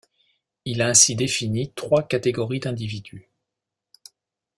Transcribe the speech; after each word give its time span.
Il 0.65 0.81
a 0.81 0.87
ainsi 0.87 1.15
défini 1.15 1.73
trois 1.73 2.01
catégories 2.01 2.59
d'individus. 2.61 3.29